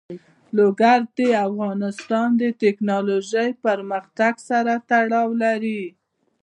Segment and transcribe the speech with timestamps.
[0.57, 5.83] لوگر د افغانستان د تکنالوژۍ پرمختګ سره تړاو لري.